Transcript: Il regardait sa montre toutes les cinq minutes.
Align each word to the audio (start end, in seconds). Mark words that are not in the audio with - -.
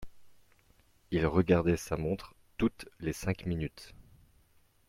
Il 1.11 1.27
regardait 1.27 1.77
sa 1.77 1.95
montre 1.95 2.33
toutes 2.57 2.89
les 3.01 3.13
cinq 3.13 3.45
minutes. 3.45 3.93